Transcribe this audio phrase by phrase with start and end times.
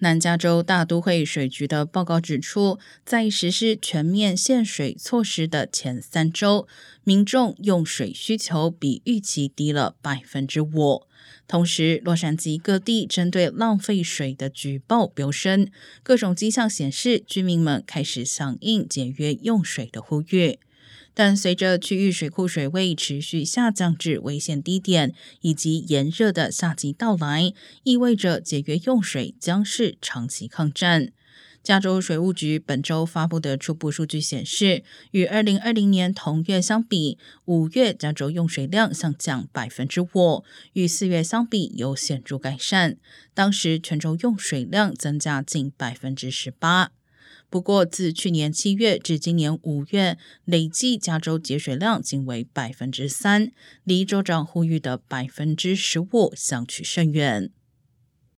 [0.00, 6.66] 南加州大都会水局的报告指出，在实施全面限水措施的前三周，
[7.04, 11.06] 民众用水需求比预期低了百分之五。
[11.46, 15.68] 同时，洛杉矶各地针对浪费水的举报飙升，
[16.02, 20.58] 各种迹象显示，居民们开始响应节约用水的呼吁。
[21.12, 27.52] 但随着区域水库水位持续下降至危险低点，以及炎热的夏季到来，
[27.82, 31.12] 意味着节约用水将是长期抗战。
[31.62, 42.96] 加州水务局本周发布的初步数据显示，与二零二零年同月相比，五月加州用水量下降百分之五，与四月相比有显著改善。
[43.34, 46.92] 当时全州用水量增加近百分之十八。
[47.48, 53.52] 不过，自去年七月至今年五月，累计加州节水量仅为百分之三，
[53.84, 57.50] 离州长呼吁的百分之十五相去甚远。